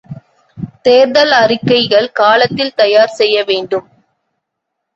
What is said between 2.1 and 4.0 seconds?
காலத்தில் தயார் செய்ய வேண்டும்.